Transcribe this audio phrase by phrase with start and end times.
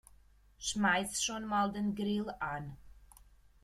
[0.57, 2.75] Schmeiß schon mal den Grill an.